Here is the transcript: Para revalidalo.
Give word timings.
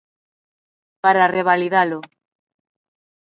Para 1.03 1.29
revalidalo. 1.35 1.99